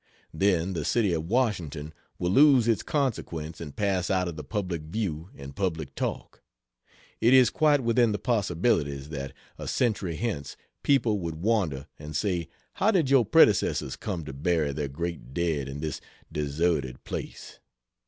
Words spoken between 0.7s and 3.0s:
the city of Washington will lose its